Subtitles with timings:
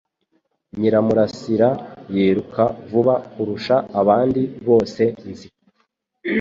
[0.79, 1.69] Nyiramurasira
[2.13, 5.47] yiruka vuba kurusha abandi bose nzi